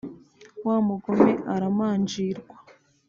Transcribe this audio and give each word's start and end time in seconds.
wa 0.65 0.77
mugome 0.87 1.33
aramanjirwa 1.53 2.55